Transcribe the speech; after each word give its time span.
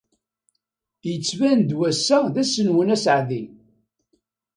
Yettban-d 1.09 1.69
wass-a 1.77 2.17
d 2.33 2.35
ass-nwen 2.41 2.93
aseɛdi. 2.95 3.43